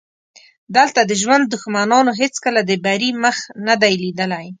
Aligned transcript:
دلته 0.75 1.01
د 1.05 1.11
ژوند 1.21 1.43
دښمنانو 1.53 2.11
هېڅکله 2.21 2.61
د 2.65 2.71
بري 2.85 3.09
مخ 3.23 3.37
نه 3.67 3.75
دی 3.81 3.93
لیدلی. 4.03 4.45